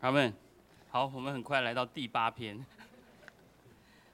[0.00, 0.32] 阿门。
[0.88, 2.58] 好，我们很快来到第八篇。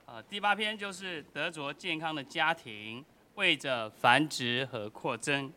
[0.04, 3.04] 啊，第八篇就是得着健康的家庭，
[3.36, 5.52] 为着繁殖和扩增。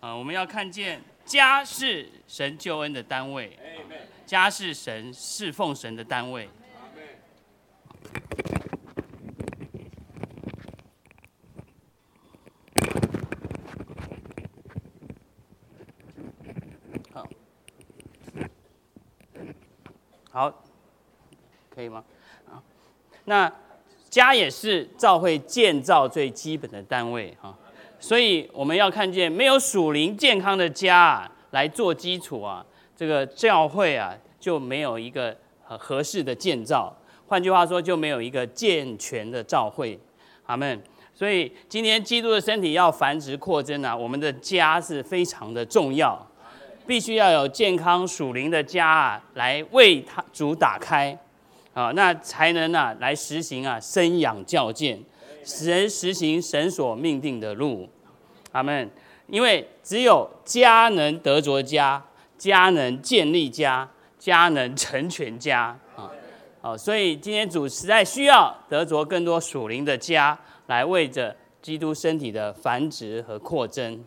[0.00, 3.56] 啊，我们要看见家是神救恩的单位，
[4.26, 6.48] 家是神侍奉神的单位。
[17.12, 17.28] 好，
[20.30, 20.64] 好，
[21.80, 22.04] 可以吗？
[22.52, 22.60] 啊，
[23.24, 23.50] 那
[24.10, 27.56] 家也是教会建造最基本的单位哈，
[27.98, 32.62] 所以我们要看见没有属灵健康的家啊来做基础啊，
[32.94, 35.34] 这个教会啊就没有一个
[35.66, 36.94] 呃合适的建造。
[37.26, 39.98] 换句话说，就没有一个健全的教会。
[40.44, 40.78] 阿门。
[41.14, 46.26] 所以今天基督的身体要繁殖扩增啊，我们的家是非常的重要，
[46.86, 51.16] 必须要有健康属灵的家啊，来为他主打开
[51.74, 55.00] 啊，那才能啊来实行啊生养教建，
[55.44, 57.88] 神实行神所命定的路。
[58.52, 58.90] 阿门。
[59.28, 62.04] 因为只有家能得着家，
[62.36, 66.10] 家能建立家，家能成全家啊。
[66.60, 74.02] 哦，所以今天主实在需要得着更多属灵的家，来为着基督身体的繁殖和扩增。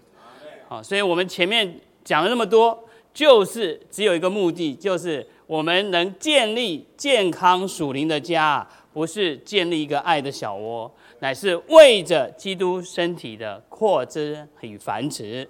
[0.67, 15.47] 好，所以我们前面讲了那么多，就是只有一个目的，就是我们能建立健康属灵的家，不是建立一个爱的小窝，乃是为着基督身体的扩增与繁殖。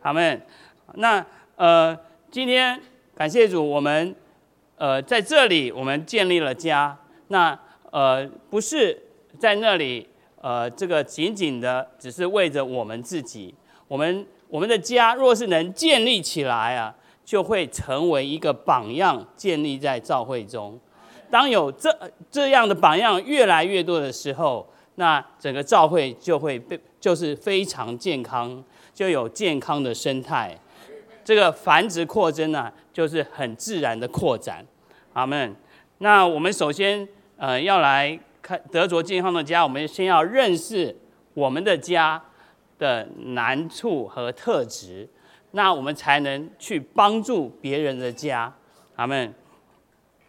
[0.00, 0.40] 好们，
[0.94, 1.98] 那呃，
[2.30, 2.80] 今天
[3.16, 4.14] 感谢主，我们。
[4.76, 6.96] 呃，在这里我们建立了家，
[7.28, 7.58] 那
[7.90, 8.96] 呃不是
[9.38, 10.08] 在那里，
[10.40, 13.52] 呃这个仅仅的只是为着我们自己，
[13.88, 16.92] 我们我们的家若是能建立起来啊，
[17.24, 20.78] 就会成为一个榜样，建立在教会中。
[21.30, 21.90] 当有这
[22.30, 30.58] 这样的榜样越来越多的时候，那整个教会就会被就是非常健康，就有健康的生态，
[31.24, 34.64] 这个繁殖扩增呢，就是很自然的扩展。
[35.14, 35.56] 阿门。
[35.98, 40.94] 那我们首先，呃，要来看德卓健康的家，我们先要认识
[41.32, 42.22] 我们的家
[42.78, 45.08] 的难处和特质，
[45.52, 48.52] 那我们才能去帮助别人的家。
[48.96, 49.32] 阿门。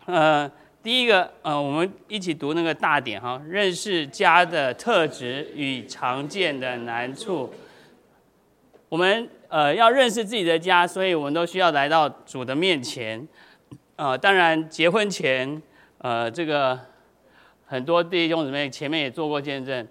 [0.06, 0.50] 呃，
[0.82, 7.54] 第一个，呃，我们一起读那个大点哈，认识家的特质与常见的难处。
[8.90, 13.28] 我们呃要认识自己的家，所以我们都需要来到主的面前。
[13.96, 15.62] 啊，当然，结婚前，
[16.00, 16.80] 呃，这个
[17.66, 19.88] 很多弟兄姊妹前面也做过见证，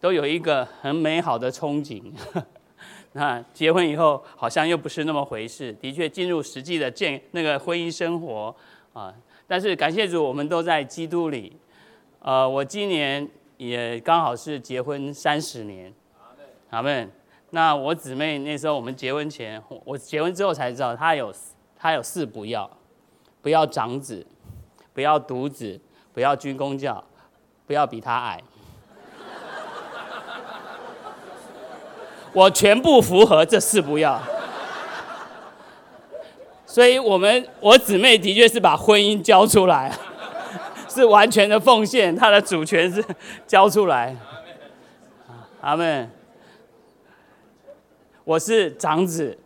[0.00, 2.02] 都有一个很美好的憧憬。
[3.16, 5.72] 那结婚以后，好像又不是那么回事。
[5.80, 8.54] 的确，进入实际的建那个婚姻生活
[8.92, 9.14] 啊，
[9.46, 11.56] 但是感谢主，我们都在基督里。
[12.20, 15.90] 呃，我今年也刚好是结婚三十年。
[16.68, 17.10] 阿门。
[17.50, 21.32] 那我姊妹那时候我们结婚前，我结婚之后才知道，她有
[21.78, 22.70] 她有四不要。
[23.40, 24.26] 不要长子，
[24.92, 25.80] 不要独子，
[26.12, 27.02] 不要军公教，
[27.64, 28.42] 不要比他矮。
[32.36, 34.20] 我全部符合这四不要。
[36.66, 39.90] 所以，我们我姊妹的确是把婚姻交出来，
[40.86, 43.02] 是完全的奉献，她的主权是
[43.46, 44.14] 交出来。
[45.62, 46.10] 阿门。
[48.22, 49.38] 我是长子，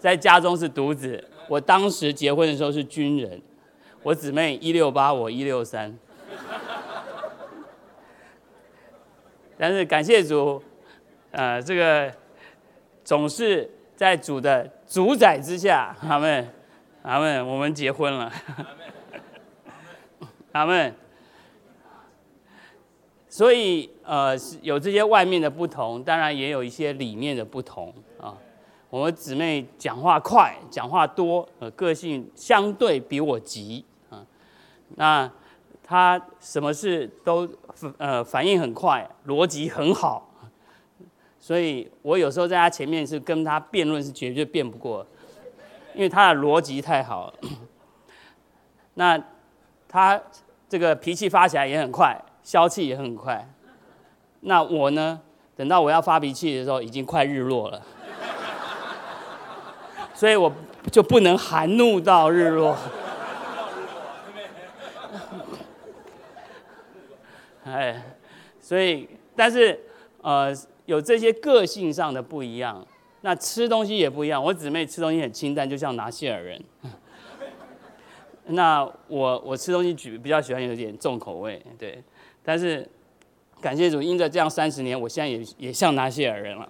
[0.00, 1.22] 在家中是独子。
[1.46, 3.40] 我当时结婚的时候是军人，
[4.02, 5.96] 我姊妹一六八，我一六三，
[9.56, 10.60] 但是感谢主，
[11.30, 12.10] 呃，这个
[13.04, 16.48] 总是在主的主宰之下，阿门，
[17.02, 18.32] 阿门，我们结婚了，
[20.52, 20.94] 阿门。
[23.28, 28.36] 所以呃，有这些外面的不同，当然也有一些里面的不同啊。
[28.90, 34.22] 我们姊妹讲话快，讲话多，呃，个性相对比我急啊。
[34.96, 35.30] 那
[35.82, 37.48] 她什么事都
[37.96, 40.30] 呃反应很快，逻辑很好，
[41.42, 45.04] 所以我有时候在他前面是跟他辩论是绝对辩不过，
[45.92, 47.34] 因为他的逻辑太好了。
[48.94, 49.20] 那
[49.88, 50.22] 他
[50.68, 53.44] 这个脾气发起来也很快，消气也很快。
[54.42, 55.20] 那我呢，
[55.56, 57.82] 等到我要发脾气的时候，已经快日落了。
[60.14, 60.52] 所以我
[60.92, 62.76] 就不能含怒到日落。
[67.64, 68.00] 哎，
[68.60, 69.80] 所以，但是，
[70.20, 70.54] 呃，
[70.86, 72.86] 有这些个性上的不一样，
[73.20, 74.42] 那吃东西也不一样。
[74.42, 76.62] 我姊妹吃东西很清淡，就像拿谢尔人。
[78.46, 82.02] 那我我吃东西举比较喜欢有点重口味，对。
[82.42, 82.84] 但是
[83.60, 86.68] 感谢主，因着这样三十年，我现在也也像拿西尔人了。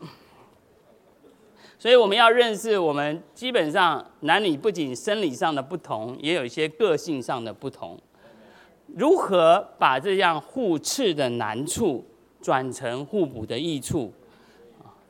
[1.78, 8.00] 所以我们要认识，我们基本上男女不仅生理上的不同，也有一些个性上的不同。
[8.94, 12.04] 如何把这样互斥的难处
[12.40, 14.12] 转成互补的益处？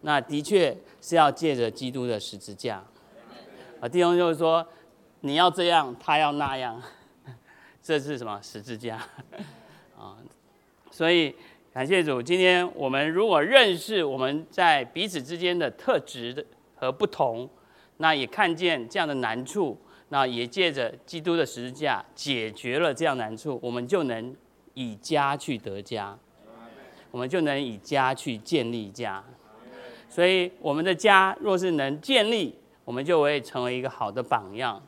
[0.03, 2.83] 那的确是要借着基督的十字架。
[3.81, 4.67] 啊，弟兄就是说，
[5.21, 6.83] 你要这样，他要那样，
[7.83, 8.97] 这是什么十字架？
[9.99, 10.17] 啊，
[10.91, 11.35] 所以
[11.73, 16.45] 感谢主，今天我们如果认识我们在彼此之间的特质的。
[16.81, 17.51] 和不同，
[17.97, 19.77] 那也看见这样的难处，
[20.11, 24.35] 那也借着基督的十字架解决了这样难处，我们就能
[24.75, 26.19] 以家去得家，
[27.11, 29.23] 我们就能以家去建立家。
[30.09, 34.83] 所以我们的家若是能建立，我们就会成为一个好的榜样，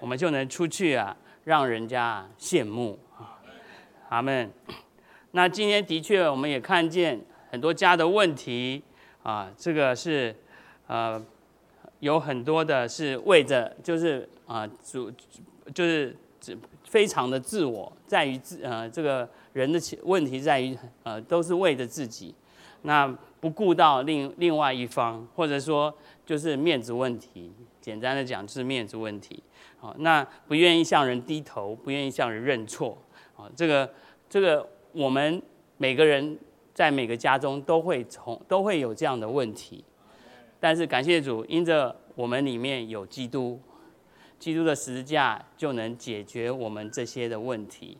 [0.00, 3.38] 我们就能出去啊，让人家羡慕啊。
[4.10, 4.50] 阿门。
[5.30, 7.20] 那今天的确，我们也看见
[7.50, 8.82] 很多家的问题
[9.22, 10.34] 啊，这个是。
[10.90, 11.22] 呃，
[12.00, 15.10] 有很多的是为着，就是啊，主
[15.74, 16.16] 就是
[16.84, 22.34] 非常的自我，在于自呃这个人的问题在于呃都是为着自己，
[22.82, 23.06] 那
[23.40, 25.92] 不顾到另另外一方，或者说
[26.24, 29.42] 就是面子问题，简单的讲就是面子问题，
[29.78, 32.96] 好，那不愿意向人低头，不愿意向人认错，
[33.36, 33.90] 啊，这个
[34.30, 35.42] 这个我们
[35.76, 36.38] 每个人
[36.72, 39.84] 在每个家中都会从都会有这样的问题。
[40.60, 43.60] 但是感谢主，因着我们里面有基督，
[44.38, 47.96] 基督的十字架就能解决我们这些的问题。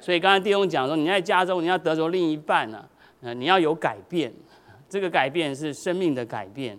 [0.00, 2.84] 所以刚才弟兄讲说，你在家中你要得着另一半呢，
[3.20, 4.32] 呃，你要有改变，
[4.88, 6.76] 这个改变是生命的改变。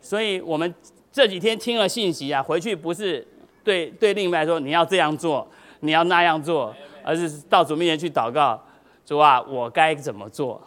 [0.00, 0.74] 所以我们
[1.12, 3.26] 这几天听了信息啊，回去不是
[3.62, 5.48] 对对另一半说你要这样做，
[5.80, 6.74] 你要那样做，
[7.04, 8.60] 而是到主面前去祷告，
[9.04, 10.60] 主啊，我该怎么做？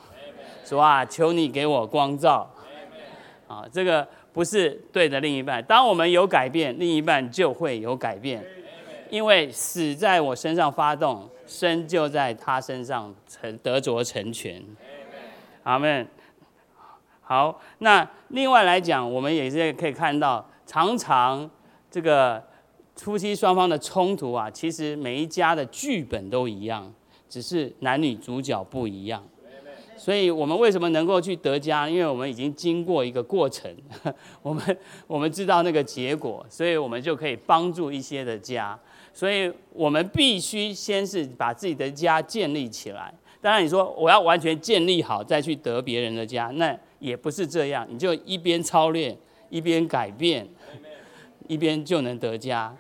[0.64, 2.50] 主啊，求你给我光照。
[3.50, 5.62] 啊，这个不是对的另一半。
[5.64, 8.46] 当我们有改变，另一半就会有改变，
[9.10, 14.64] 因为死在我身上发动，生就在他身上成得着成全。
[15.64, 16.08] 阿门。
[17.22, 21.50] 好，那另外来讲，我们也是可以看到，常常
[21.90, 22.44] 这个
[22.98, 26.94] 夫妻双方的冲突啊，其实每一家的剧本都一样，
[27.28, 29.24] 只是男女主角不一样。
[30.00, 31.90] 所以我们为什么能够去得家？
[31.90, 33.70] 因为我们已经经过一个过程，
[34.42, 38.80] 我们我们知道那个结果，所以我们就可以帮助一些的家。
[39.12, 43.14] 所以我们必须先是把自己的家建立起来。
[43.42, 47.86] 当然，你说我要完全建立好再去得别人的家，那也不是这样。
[47.90, 49.18] 你就一边操练，
[49.50, 50.48] 一边改变，
[51.48, 52.74] 一边就能得家。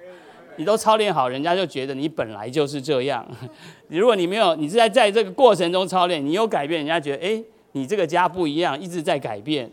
[0.60, 3.26] 你都操练好，人家就觉得你本来就是这样。
[3.88, 7.42] 如果你没有，你是在在这个过程中操练，你有改变，人家觉得哎，
[7.72, 9.72] 你这个家不一样，一直在改变。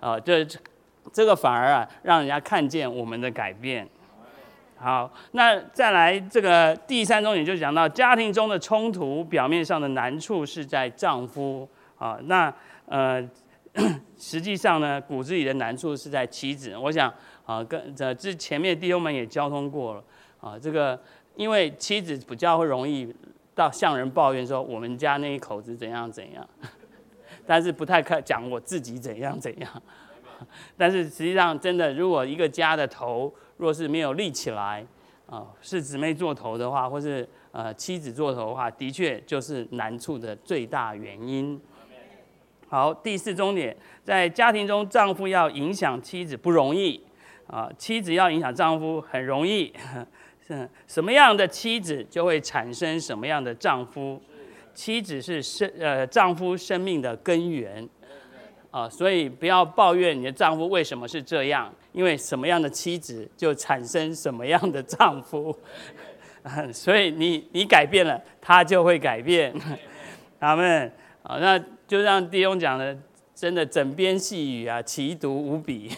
[0.00, 0.46] 啊， 这
[1.10, 3.88] 这个反而啊，让人家看见我们的改变。
[4.76, 11.66] 好，那再来这个第三重点就讲到家庭中的冲突，表面上的难处是在丈夫
[11.96, 12.52] 啊，那
[12.84, 13.26] 呃，
[14.18, 16.76] 实际上呢，骨子里的难处是在妻子。
[16.76, 17.10] 我想。
[17.46, 20.04] 啊，跟这这前面弟兄们也交通过了
[20.40, 20.58] 啊。
[20.58, 20.98] 这个
[21.36, 23.14] 因为妻子比较会容易
[23.54, 26.48] 到向人抱怨说我们家那一口子怎样怎样，
[27.46, 29.82] 但是不太看讲我自己怎样怎样。
[30.76, 34.84] 但是实际上真的，如果一个家的头若是没有立起来
[35.26, 41.60] 啊，是姊妹做头的话，或是呃妻子做头的话，的确就是难处的最大原因。
[42.68, 47.00] 好，第四重点，在家庭中，丈夫要影响妻子不容易。
[47.46, 49.72] 啊，妻子要影响丈夫很容易，
[50.86, 54.20] 什么样的妻子就会产生什么样的丈夫。
[54.74, 57.88] 妻子是生呃丈夫生命的根源，
[58.72, 65.56] 啊，所以不要抱怨你的丈夫为什么是这样，因为什么样的妻子就产生什么样的丈夫，
[66.74, 69.54] 所以你你改变了，他就会改变。
[70.40, 70.90] 他们
[71.22, 72.98] 啊，那就像弟兄讲的，
[73.32, 75.92] 真的枕边细语啊，奇毒无比。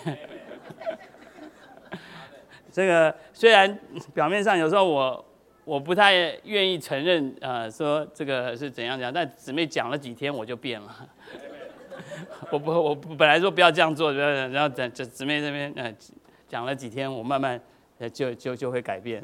[2.76, 3.78] 这个虽然
[4.12, 5.24] 表面上有时候我
[5.64, 6.12] 我不太
[6.44, 10.94] 愿意承认，呃，说这个是怎样讲，但姊妹讲了几天我就变了。
[12.52, 15.90] 我不我本来说不要这样做，然后等姊妹这边呃
[16.46, 17.58] 讲了几天，我慢慢
[17.98, 19.22] 呃就就就会改变。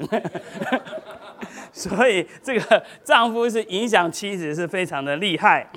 [1.71, 5.69] 所以这个丈夫是影响妻子是非常的厉害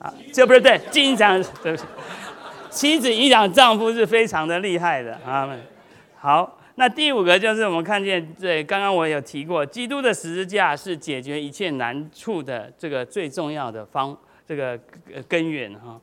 [0.00, 1.84] 啊，这不是对，经常对不起，
[2.70, 5.54] 妻子影响丈夫是非常的厉害的啊。
[6.16, 6.58] 好。
[6.78, 14.14] 那第五个就是我们看见，这刚刚我有提过，基督的十字架是解决一切难处的这个最重要的方，
[14.46, 14.78] 这个
[15.26, 15.98] 根源哈。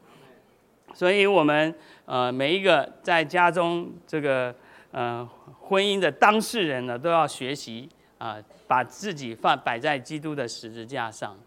[0.96, 1.74] 所以，我们
[2.06, 4.54] 呃每一个在家中这个
[4.90, 5.28] 呃
[5.60, 7.88] 婚姻的当事人呢，都要学习
[8.18, 8.38] 啊，
[8.68, 11.38] 把自己放摆在基督的十字架上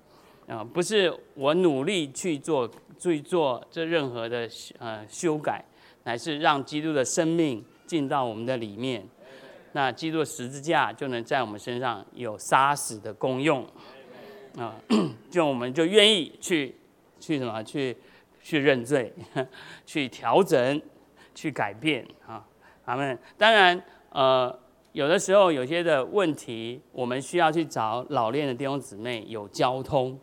[0.47, 5.65] 啊，不是我努力去做去做这任何的呃修改，
[6.05, 9.05] 乃是让基督的生命进到我们的里面。
[9.77, 13.63] 那基督的十字架就能在我们身上有杀死的功用，
[14.57, 14.75] 啊，
[15.31, 16.75] 就我们就愿意去
[17.21, 17.95] 去什么去
[18.43, 19.13] 去认罪，
[19.85, 20.81] 去调整，
[21.35, 22.43] 去改变啊。
[22.87, 23.79] 他们当然
[24.09, 24.59] 呃
[24.93, 30.19] 有的时候有些的问题，我们需要去找老练的弟兄姊妹有交通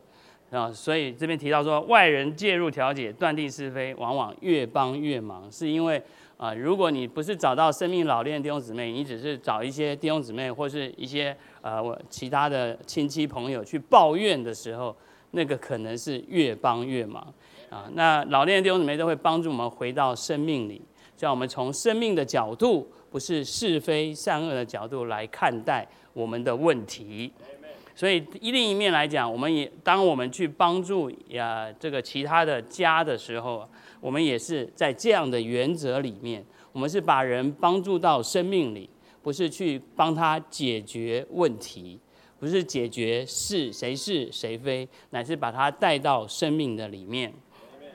[0.50, 0.72] 啊。
[0.72, 6.02] 所以这边提到说，外人介入调解、断定是非，往往越帮越忙，是因为。
[6.36, 14.94] 啊，如果你不是找到生命老练弟兄姊妹，你只是找一些弟兄姊妹或是一些呃其他的亲戚朋友去抱怨的时候，
[15.32, 17.34] 那个可能是越帮越忙
[17.70, 17.90] 啊。
[17.94, 20.82] 那老练的弟兄姊妹都会帮助我们回到生命里，
[21.16, 27.32] 叫我们从生命的角度，不是是非善恶的角度来看待我们的问题。
[27.96, 33.66] 所以另一面来讲，我们也当我们去帮助呀这个其他的家的时候。
[34.04, 36.44] 我们也是在这样的原则里面，
[36.74, 38.90] 我们是把人帮助到生命里，
[39.22, 41.98] 不是去帮他解决问题，
[42.38, 47.34] 不是解决是谁是谁非，乃是把他带到生命的里面。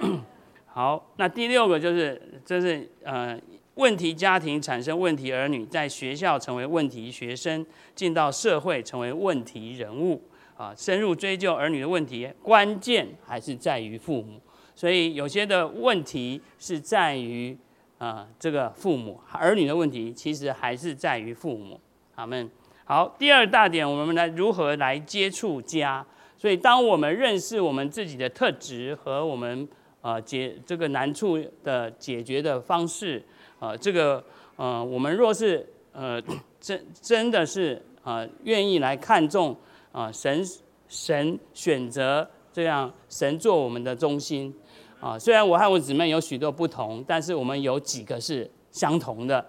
[0.65, 3.39] 好，那第六个就是，这是呃
[3.75, 10.23] 问题家庭产生问题儿女，在学校成为问题学生，进到社会成为问题人物
[10.57, 14.41] 啊，深入追究儿女的问题，关键还是在于父母。
[14.79, 17.59] 所以有些的问题是在于
[17.99, 21.81] 啊，这个父母儿女的问题，其实还是在于父母。
[22.15, 22.49] 他们
[22.85, 26.07] 好，第二大点，我们来如何来接触家。
[26.37, 29.67] 所以，当我们认识我们自己的特质和我们
[30.01, 33.21] 呃解这个难处的解决的方式，
[33.59, 36.23] 呃，这个呃，我们若是呃
[36.61, 39.57] 真真的是啊愿意来看重
[39.91, 40.41] 啊神
[40.87, 44.55] 神选择这样神做我们的中心。
[45.01, 49.45] 啊，虽然我和我姊妹有许多不同，但是我们有几个是相同的。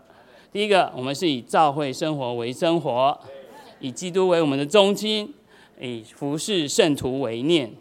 [0.52, 3.18] 第一个，我们是以教会生活为生活，
[3.80, 5.34] 以基督为我们的中心，
[5.80, 7.72] 以服侍圣徒为念。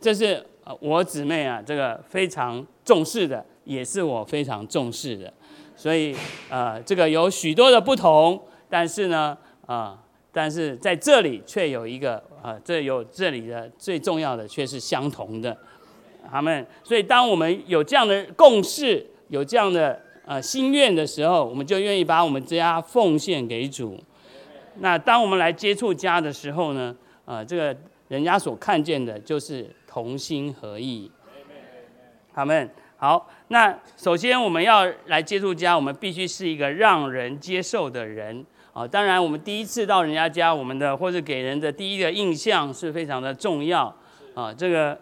[0.00, 0.44] 这是
[0.80, 5.32] 我姊妹啊，这个非常重视的，也是我非常重视的。
[5.76, 6.14] 所以，
[6.48, 9.36] 呃，这个有许多的不同，但是呢，
[9.66, 9.98] 啊，
[10.32, 15.56] 但是在这里却有一个，啊，这有这里的最重要的却是相同的。
[16.30, 23.98] 他们，所以当我们有这样的共识，有这样的呃心愿的时候，我们就愿意把我们家奉献给主。
[24.78, 27.76] 那当我们来接触家的时候呢，呃，这个
[28.08, 31.10] 人家所看见的就是同心合意。
[32.34, 38.88] 他们好，那首先我们要来接触家，我们必须是一个让人接受的人啊。
[38.88, 43.94] 当然，我们第一次到人家家，我们的或者给人的第一个印象是非常的重要
[44.34, 44.54] 啊。
[44.54, 44.98] 这个。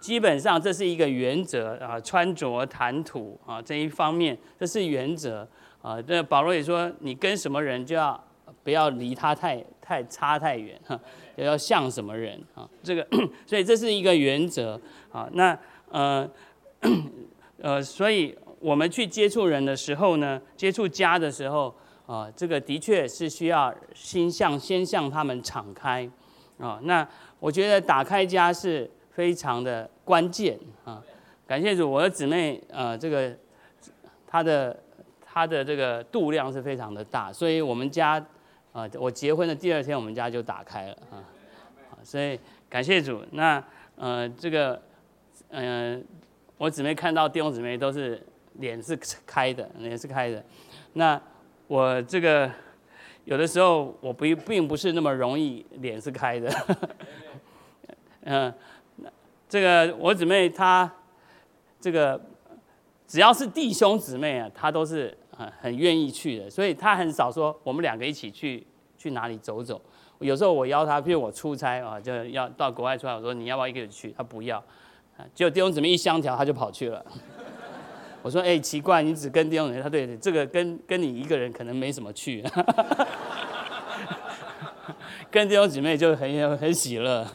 [0.00, 5.46] 基本上这是一个原则啊，穿着谈吐啊这一方面，这是原则
[5.82, 6.00] 啊。
[6.00, 8.18] 这保罗也说，你跟什么人就要
[8.64, 10.98] 不要离他太太差太远哈，
[11.36, 12.66] 也要像什么人啊？
[12.82, 13.06] 这个，
[13.46, 14.80] 所以这是一个原则
[15.12, 15.28] 啊。
[15.34, 15.56] 那
[15.90, 16.28] 呃
[17.60, 21.74] 呃，所以我们去接触人的时候呢，接触家的时候
[22.06, 26.10] 啊，这个的确是需要心向先向他们敞开
[26.58, 26.80] 啊。
[26.84, 27.06] 那
[27.38, 28.90] 我觉得打开家是。
[29.12, 31.02] 非常的关键啊！
[31.46, 33.36] 感谢主，我的姊妹呃，这个
[34.26, 34.78] 她的
[35.20, 38.24] 她的这个度量是非常的大，所以我们家
[38.72, 41.20] 啊，我结婚的第二天，我们家就打开了啊！
[42.04, 42.38] 所以
[42.68, 43.20] 感谢主。
[43.32, 43.62] 那
[43.96, 44.80] 呃，这个
[45.48, 46.04] 嗯，
[46.56, 48.24] 我姊妹看到弟兄姊妹都是
[48.54, 50.42] 脸是开的，脸是开的。
[50.92, 51.20] 那
[51.66, 52.48] 我这个
[53.24, 56.48] 有的时候我不并不是那么容易脸是开的，
[58.22, 58.54] 嗯。
[59.50, 60.88] 这个我姊妹她，
[61.80, 62.18] 这个
[63.04, 68.64] 只要是弟兄姊妹啊，她都是很很愿意去的，所以她很少说我们两个一起去
[68.96, 69.82] 去哪里走走。
[70.20, 74.14] 有时候我邀她，譬如我出差啊，就要到国外出差，我说你要不要一个人去？
[74.16, 74.62] 她不要，
[75.34, 77.04] 结果弟兄姊妹一相调，她就跑去了。
[78.22, 82.44] 我说哎，奇怪，你只跟弟兄姊妹，他对这个跟跟你一个人可能没什么去，
[85.28, 87.26] 跟弟兄姊妹就很很喜乐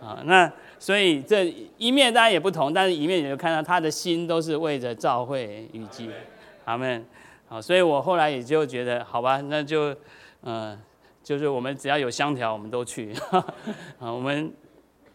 [0.00, 0.50] 啊，那。
[0.82, 6.10] 所以这一面当然也不同，但是一面你就看到他的心都是为着教会预计，
[6.64, 7.06] 他们
[7.46, 9.94] 好，所以我后来也就觉得，好吧，那就，
[10.40, 10.76] 呃，
[11.22, 13.14] 就是我们只要有香条，我们都去，
[14.00, 14.52] 啊，我们，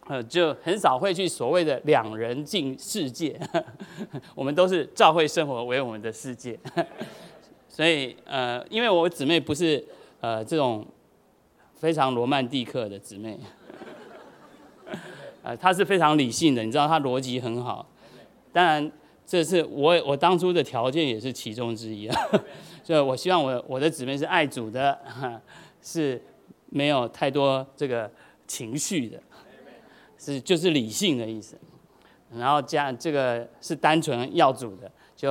[0.06, 3.38] 呃，就很少会去所谓的两人进世界，
[4.34, 6.58] 我们都是照会生活为我们的世界，
[7.68, 9.84] 所以，呃，因为我姊妹不是，
[10.22, 10.86] 呃，这种
[11.74, 13.38] 非常罗曼蒂克的姊妹，
[15.42, 17.88] 呃，他是非常理性的，你知道，他逻辑很好，
[18.52, 18.90] 当然。
[19.30, 22.18] 这是我我当初的条件也是其中之一啊，
[22.82, 24.98] 所以我希望我我的姊妹是爱主的，
[25.82, 26.18] 是
[26.70, 28.10] 没有太多这个
[28.46, 29.20] 情绪的，
[30.16, 31.58] 是就是理性的意思，
[32.32, 35.30] 然后加这个是单纯要主的，就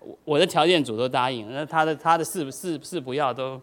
[0.00, 3.58] 我我的条件主都答应，那他的他的是是是不要都。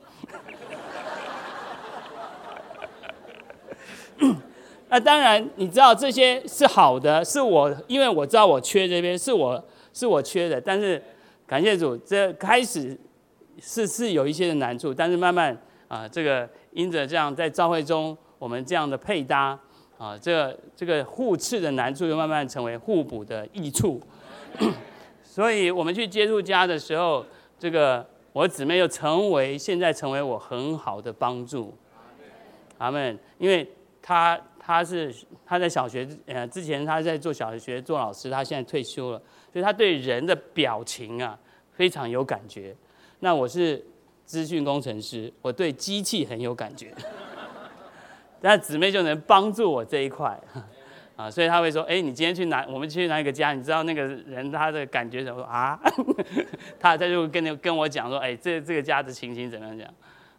[4.92, 10.60] 那当然，你知道这些是好的，是我因为我知道我缺这边，是我是我缺的。
[10.60, 11.02] 但是
[11.48, 13.00] 感谢主，这开始
[13.62, 15.58] 是是有一些的难处，但是慢慢
[15.88, 19.58] 啊，这个因着这样在召会中我们这样的配搭
[19.98, 24.02] 啊，这个这个互斥的难处又慢慢成为互补的益处。
[25.24, 27.26] 所以我们去接触家的时候，
[27.58, 31.74] 这个我姊妹又成为现在成为我很好的帮助。
[32.78, 33.66] 阿门，因为
[34.02, 34.38] 他。
[34.72, 35.14] 他是
[35.46, 41.38] 他在小学呃之前他在做小学做老师，他现在退休了，所以他对人的表情啊
[41.74, 42.76] 非常有感觉。
[43.20, 43.84] 那我是
[44.26, 46.94] 资讯工程师，我对机器很有感觉，
[48.42, 50.40] 那姊妹就能帮助我这一块
[51.18, 52.66] 啊，所以他会说：哎，你今天去哪？
[52.70, 53.54] 我们去哪一个家？
[53.54, 55.80] 你知道那个人他的感觉怎么说啊？
[56.80, 59.88] 他他就跟跟我讲说：哎，这这个家的情形怎么样讲？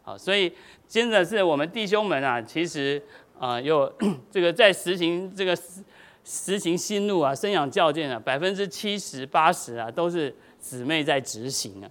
[0.01, 0.51] 好，所以
[0.87, 3.01] 真的是我们弟兄们啊，其实。
[3.39, 3.91] 啊，又
[4.31, 5.57] 这个在实行这个
[6.23, 11.87] 实行新路啊，生养教建啊，百分之七十八十啊，都是姊妹在执行啊，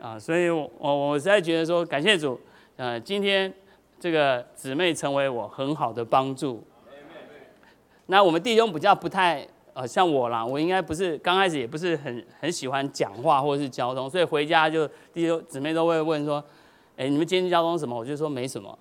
[0.00, 2.38] 啊，所以我我实在觉得说，感谢主，
[2.76, 3.52] 呃，今天
[3.98, 6.62] 这个姊妹成为我很好的帮助。
[8.06, 16.44] 那我们弟兄比较不太呃像我啦，我应该不是刚开始也不是很很喜欢讲话或者是交通，所以回家就弟兄姊妹都会问说，
[16.96, 17.96] 哎，你们今天交通什么？
[17.96, 18.76] 我就说没什么。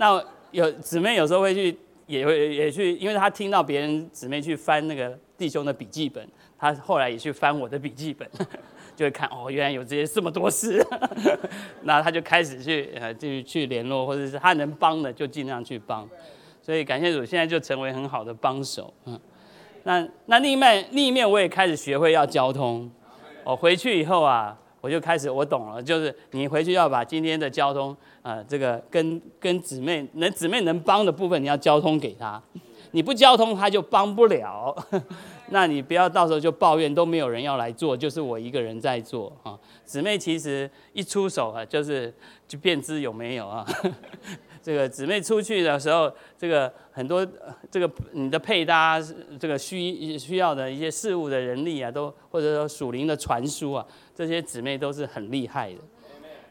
[0.00, 6.26] 那有姊妹有时候会去，也会也去，因为他听到别人姊妹去翻那个弟兄的笔记本，
[6.58, 8.26] 他后来也去翻我的笔记本，
[8.96, 10.82] 就会看哦，原来有这些这么多事，
[11.84, 16.08] 那他就开始去呃，就去联络，或者是他能帮的就尽量去帮，
[16.62, 19.20] 所以感谢主，现在就成为很好的帮手，嗯，
[19.82, 22.90] 那那另一面另一面我也开始学会要交通，
[23.44, 24.56] 我回去以后啊。
[24.82, 32.42] 我就开始，我懂了，就是你回去要把今天的交通，呃，这个跟跟姊妹能姊妹能帮的部分，你要交通给他，
[32.90, 34.76] 你不交通他就帮不了，
[35.48, 39.58] 那你不要到时候就抱怨都没有人要来做，就是我一个人在做啊。
[39.86, 42.12] 姊妹其实一出手啊，就是
[42.46, 43.66] 就便知有没有啊。
[44.62, 47.26] 这个姊妹出去的时候，这个很多
[47.70, 49.00] 这个你的配搭，
[49.38, 55.78] 这个需需要的一些事物的人力啊，都或者说属灵的传输啊，这些姊妹都是很厉害的。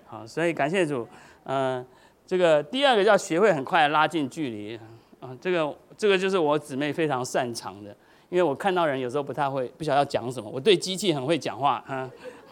[0.08, 1.08] 好，所以感谢主。
[1.44, 1.86] 嗯，
[2.26, 4.80] 这个第二个要学会很快拉近距离
[5.20, 7.96] 啊，这个这个就是我姊妹非常擅长的，
[8.30, 10.50] 因为我看到人有时候不太会，不晓得要讲什么。
[10.50, 12.10] 我对机器很会讲话啊，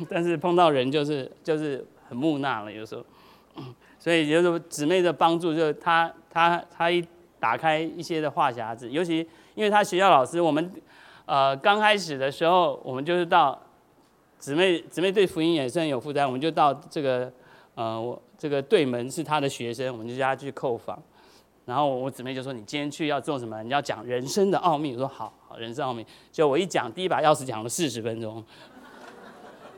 [0.09, 3.03] 但是碰到人就是就是很木讷了，有时候。
[3.99, 7.03] 所以就是姊妹的帮助，就是她她她一
[7.39, 10.71] 打开一些的话匣子，尤其因为她学校老师，我们
[11.25, 13.59] 呃刚开始的时候，我们就是到
[14.37, 17.29] 姊妹姊妹对福音也是很有负担，我们就到这个
[17.77, 20.99] 呃我这个对门是他的学生，我们就叫他去叩访，
[21.63, 23.61] 然后我姊妹就说你今天去要做什么？
[23.61, 24.93] 你要讲人生的奥秘。
[24.93, 26.03] 我说好，好人生奥秘。
[26.31, 28.43] 就我一讲第一把钥匙讲了四十分钟。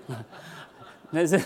[1.12, 1.38] 那是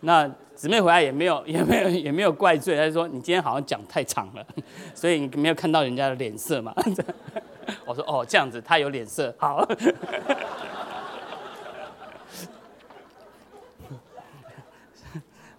[0.00, 4.44] 那姊妹回来也没有也没有也没有怪罪，她就说你今天好像讲太长了，
[4.94, 6.74] 所以你没有看到人家的脸色嘛？
[7.86, 9.64] 我说哦这样子，他有脸色，好。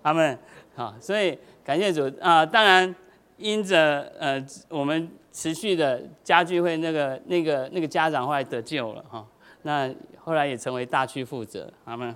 [0.03, 0.37] 他们
[0.75, 2.45] 好，所以感谢主啊！
[2.45, 2.93] 当然
[3.37, 9.25] 因着呃我们持续的家聚会，那个那个那个家长后来得救了哈，
[9.63, 12.15] 那后来也成为大区负责，他们。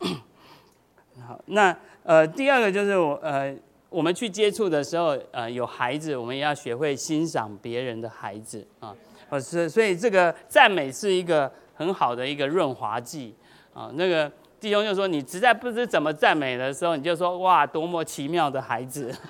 [1.26, 3.54] 好，那呃，第二个就是我呃，
[3.90, 8.94] 我们去接触的时候，呃，有孩子，我们也要学会欣赏别人的孩子啊。
[9.28, 13.34] 呃，是，所以这个赞美是一个很好的一个润滑剂
[13.74, 13.90] 啊。
[13.94, 14.30] 那个
[14.62, 19.12] 弟兄就说，你实在不知怎么赞美的时候，你就说哇，多么奇妙的孩子。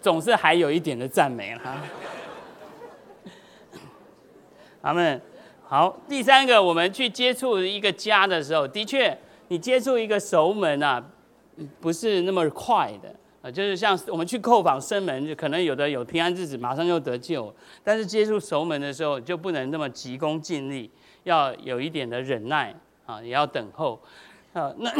[0.00, 1.82] 总是还有一点的赞美了。
[4.82, 5.20] 阿门。
[5.66, 11.04] 好，第三个，我们去接触一个家的时候，的确，你接触一个熟门啊，
[11.80, 13.50] 不是那么快的啊。
[13.50, 17.54] 就是像我们去叩访生门，就可能有的有平安日子，马上就得救。
[17.82, 20.90] 但是接触熟门的时候，就不能那么急功近利，
[21.24, 22.74] 要有一点的忍耐
[23.06, 24.00] 啊，也要等候。
[24.52, 24.92] 啊，那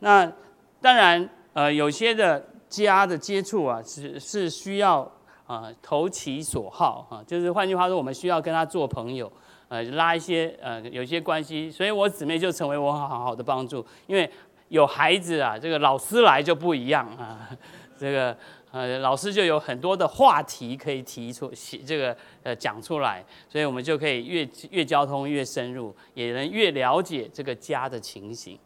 [0.00, 0.32] 那
[0.80, 5.10] 当然，呃，有些的家的接触啊，是是需要
[5.46, 9.30] 啊投其所好啊，就是换句话说，我们需要跟他做朋友。
[9.68, 13.82] 呃，拉一些呃，有些关系，所以我姊妹就成为我好好的帮助。
[14.06, 14.30] 因为
[14.72, 17.46] 有孩子啊，这个老师来就不一样啊，
[17.94, 18.34] 这个
[18.70, 21.52] 呃，老师就有很多的话题可以提出，
[21.86, 28.58] 这个呃讲出来，所以我们就可以越越交通越深入，也能越了解这个家的情形。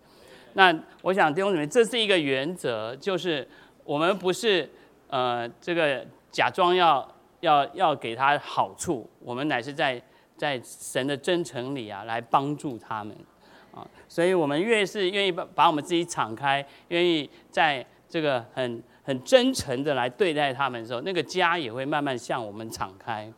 [0.54, 3.46] 那我想弟兄姊妹，这是一个原则，就是
[3.82, 4.70] 我们不是
[5.08, 7.06] 呃这个假装要
[7.40, 10.00] 要要给他好处，我们乃是在。
[10.38, 13.16] 在神的真诚里啊，来帮助他们
[14.08, 23.32] 所以我们越是愿意把把我们自己敞开，愿意在这个很很真诚的来对待他们的时候，那个家也会慢慢向我们敞开。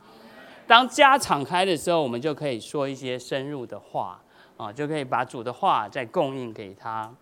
[0.67, 4.21] 当家敞开的时候，我们就可以说一些深入的话
[4.57, 7.13] 啊，就可以把主的话再供应给他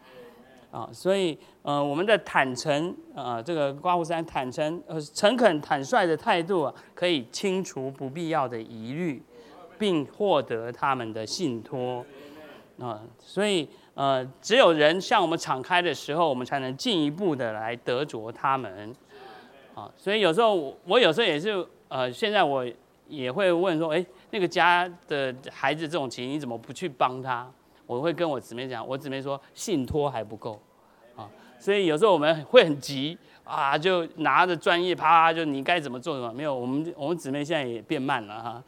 [0.71, 0.89] 啊。
[0.93, 9.23] 所以呃，我们的坦诚啊，这个刮胡山坦诚呃诚恳坦率的态度啊，可以清除不必要的疑虑。
[9.79, 12.03] 并获得他们的信托，
[12.79, 18.95] 啊，所以呃，只有人向我们敞开的时候，我们才能进一步的来得着他们，
[19.75, 22.67] 啊，所以有时候我有时候也是呃，现在我
[23.09, 27.49] 也会问说，哎，那个家的孩子这种情，你怎么不去帮他？
[27.87, 30.61] 我会跟我姊妹讲，我姊妹说信托还不够，
[31.15, 36.33] 啊，所以有时候我们会很急啊，就拿着专业啪就你该怎么做什么？
[36.33, 38.65] 没有，我们我们姊妹现在也变慢了哈。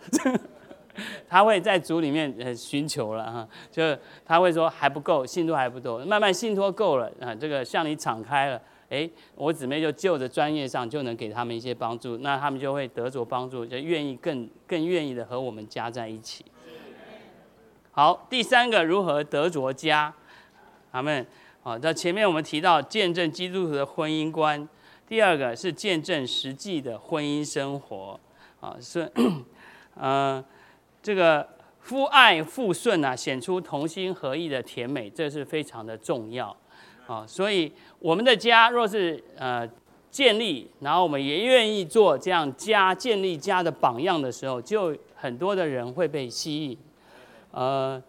[1.28, 16.44] 他会在组里面呃寻求了哈，就他会说还不够，信托还不够，慢慢信托够了啊，这个向你敞开了，哎，我姊妹就就着专业上就能给他们一些帮助，那他们就会得着帮助，就愿意更更愿意的和我们加在一起。
[17.90, 20.12] 好，第三个如何得着家？
[20.92, 21.26] 阿们。
[21.62, 24.68] 好，在前面我们提到见证基督徒的婚姻观，
[25.06, 28.18] 第二个是见证实际的婚姻生活，
[28.60, 29.10] 啊，是，
[29.96, 30.42] 嗯。
[31.08, 31.48] 这个
[31.80, 36.54] 夫爱妇顺啊，显出同心合意的甜美，这是非常的重要
[37.06, 37.26] 啊。
[37.26, 39.66] 所以我们的家若是呃
[40.10, 46.76] 建立，然后我们也愿意做这样家建立家的榜样的时候，就很多的人会被吸引。
[47.52, 48.02] 呃，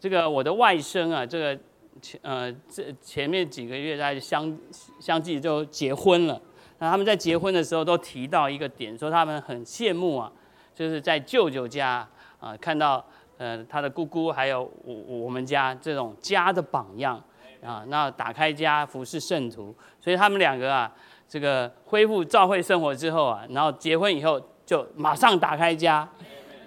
[0.00, 1.56] 这个我的外甥啊，这个
[2.02, 4.58] 前呃这前面几个月在相
[4.98, 6.42] 相继就结婚了。
[6.80, 10.32] 那他们在结婚的时候都提到一个点，说他们很羡慕啊，
[10.74, 12.04] 就是在舅舅家。
[12.40, 13.04] 啊，看到
[13.38, 17.22] 呃他的姑姑还有我我们家这种家的榜样
[17.62, 20.90] 啊，那打开家服侍圣徒，所以他们两个啊，
[21.28, 26.08] 这个恢复教会生活之后啊，然后结婚以后就马上打开家，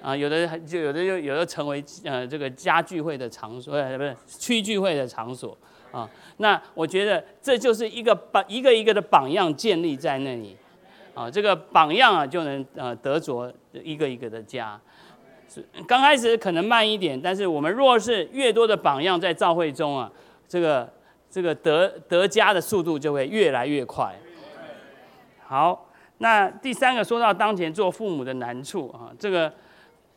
[0.03, 5.57] 啊，有的就有的就有的成为呃这个家聚会的场所，呃不是区聚会的场所
[5.91, 6.07] 啊，
[6.37, 10.55] 那我觉得这就是一个榜一个一个的榜样建立在那里，
[11.15, 14.79] 啊，这个榜样啊就能呃得着一个一个的家。
[15.87, 20.11] 刚开始可能慢一点，但是我们若是越多的榜样在教会中啊，
[20.47, 20.91] 这个
[21.29, 24.15] 这个得得家的速度就会越来越快。
[25.45, 25.89] 好，
[26.19, 29.51] 那第三个说到当前做父母的难处啊，这个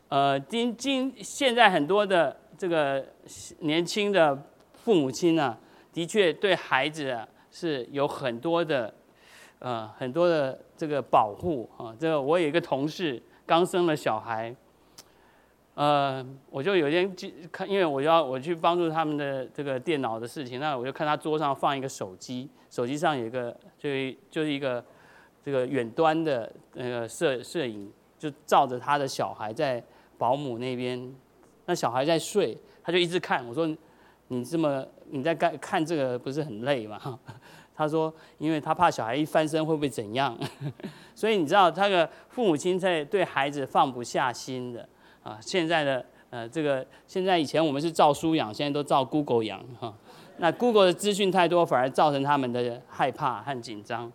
[0.08, 3.04] 呃今今现在很多的这个
[3.60, 4.36] 年轻的
[4.74, 5.56] 父母亲呢，
[5.92, 8.92] 的确对孩子啊是有很多的
[9.58, 11.94] 呃很多的这个保护啊。
[11.98, 14.54] 这个我有一个同事刚生了小孩。
[15.76, 23.90] 呃，我就有一天去看，因为我要我去帮助他们的这个电脑的事情，那我就看他桌上放一个手机，手机上有一个就
[24.30, 24.82] 就是一个
[25.44, 29.84] 这个远端的那个摄摄影，就照着他的小孩在
[30.16, 31.14] 保姆那边，
[31.66, 33.46] 那小孩在睡，他就一直看。
[33.46, 33.68] 我说
[34.28, 37.20] 你这么你在看看这个不是很累吗？
[37.76, 40.34] 他说因为他怕小孩一翻身会不会怎样，
[41.14, 44.88] 所以你知道他的父母亲在对孩子放不下心的。
[45.26, 49.92] 啊，现在的呃，这个现在以前我们是照书养，现在都照 Google 养哈。
[50.36, 54.12] 那 Google 的资讯太多，反而造成他们的害怕和紧张。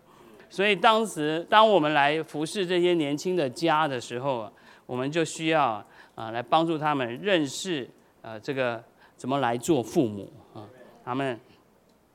[0.48, 4.50] 所以当时当我们来服侍这些年轻的家的时候，
[4.86, 7.86] 我们就需要啊来帮助他们认识
[8.22, 8.82] 呃这个
[9.16, 10.64] 怎么来做父母啊。
[11.04, 11.38] 他们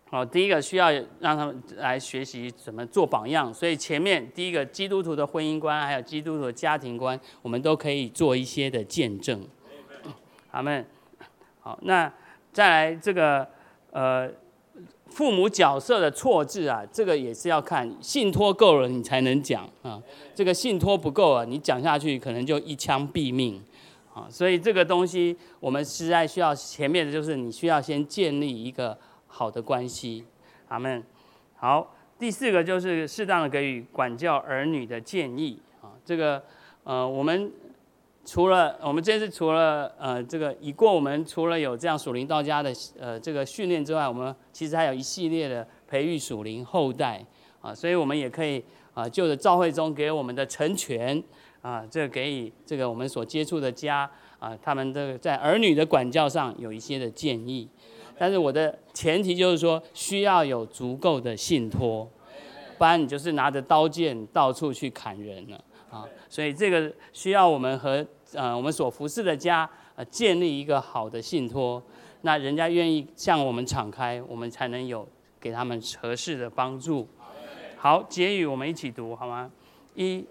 [0.10, 0.90] 好，第一个需要
[1.20, 9.46] 让他们来学习怎么做榜样，所以前面第一个基督徒的婚姻观，还有基督徒的家庭观，我们都可以做一些的见证。
[10.52, 10.86] 阿门。
[11.60, 12.10] 好，那
[12.54, 13.46] 再来这个
[13.92, 14.30] 呃
[15.08, 20.02] 父母角色的错置啊，这个也是要看信托够了你才能讲啊，
[20.34, 23.62] 这个信托不够啊，你讲下去可能就一枪毙命
[24.14, 28.98] 啊，所以这个东西我们实在需要前面的就是你需要先建立一个。
[29.28, 30.26] 好的关系，
[30.70, 31.04] 阿门。
[31.56, 35.92] 好，第四个就是适当的给予管教儿女的建议啊。
[36.04, 36.42] 这个
[36.84, 37.52] 呃，我们
[38.26, 47.24] 除了我们这次除了呃这个已过，我们除了有这样属灵到家的呃这个训练之外，我们其实还有一系列的培育属灵后代
[47.62, 47.74] 啊。
[47.74, 48.64] 所以我们也可以
[48.94, 51.22] 啊，就着教会中给我们的成全
[51.62, 54.10] 啊，这个给予这个我们所接触的家
[54.40, 57.68] 啊，他们的在儿女的管教上有一些的建议。
[58.18, 62.10] 但是我的前提就是说，需要有足够的信托，
[62.78, 66.06] 不然你就是拿着刀剑到处去砍人了啊！
[66.28, 71.82] 所以这个需要我们和呃我们所服侍的家呃建立一个好的信托，
[72.22, 75.08] 那人家愿意向我们敞开，我们才能有
[75.40, 77.08] 给他们合适的帮助。
[77.78, 79.52] 好，结语我们一起读好吗？
[79.96, 80.26] 一。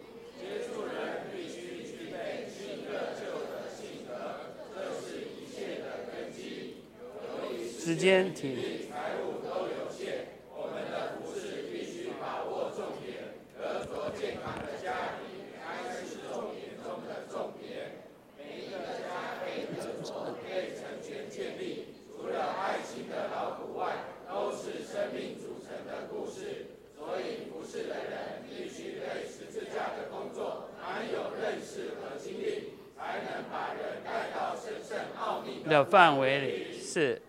[7.87, 8.59] 时间停。
[8.91, 18.03] 财务都有限，我们的服饰必须把握重点，得着健康的家庭，才是重点中的重点。
[18.35, 23.95] 每一个家被得着、被成全建立，除了爱情的劳苦外，
[24.27, 26.75] 都是生命组成的故事。
[26.99, 36.83] 所以服侍的人必须对十字架的工作蛮有认识和经历，才能把人带到神圣奥秘的范围里。
[36.83, 37.23] 是。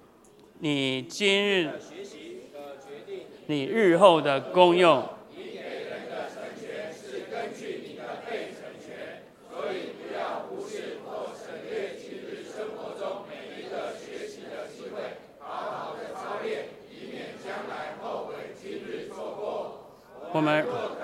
[0.60, 5.08] 你今日学习的决定你日后的功用。
[5.30, 19.92] 你给人的成全是根据你的被成全，所以不要忽视或省略今日生活中每一个学习的机会，好好的操练，以免将来后悔今日错过。
[20.34, 20.97] 我们。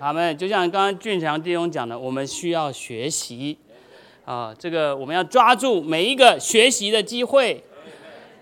[0.00, 3.58] 他们就像刚刚俊强弟兄讲的，我们需要学习
[4.24, 7.62] 啊，这个我们要抓住每一个学习的机会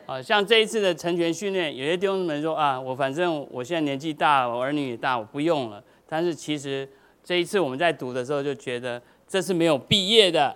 [0.07, 0.23] 啊。
[0.23, 5.83] 像这一次的成全训练，有些弟兄们说啊，我反正我现在年纪大，我儿女也大，我不用了。
[6.09, 6.89] 但是其实
[7.25, 10.55] 这一次我们在读的时候就觉得这是没有毕业的，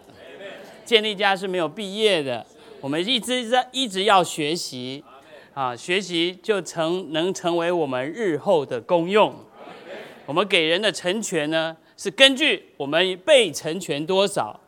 [0.85, 2.47] 建立家是没有毕业的。
[2.81, 5.03] 我们一直在一直要学习
[5.53, 9.35] 啊，学习就成能成为我们日后的功用。
[10.24, 14.58] 我们给人的成全呢，是根据我们被成全多少。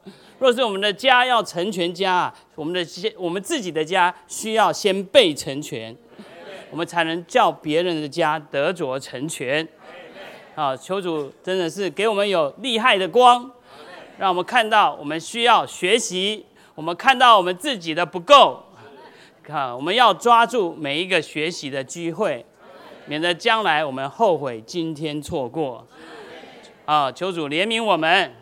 [0.40, 5.96] 若是我们的家要成全家，我们的先我们自己的家需要先被成全，
[6.70, 9.66] 我们才能叫别人的家得着成全。
[10.56, 13.50] 好，求主真的是给我们有厉害的光，
[14.18, 18.60] 让我们看到我们需要学习，我们看到我们自己的不够。
[19.42, 22.44] 看，我们要抓住每一个学习的机会。
[23.06, 25.86] 免得将来我们后悔今天错过，
[26.84, 27.12] 啊！
[27.12, 28.32] 求主怜悯我们。